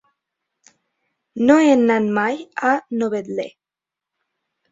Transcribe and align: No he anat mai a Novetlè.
No 1.49 1.57
he 1.65 1.67
anat 1.73 2.07
mai 2.17 2.41
a 2.71 2.73
Novetlè. 3.03 3.47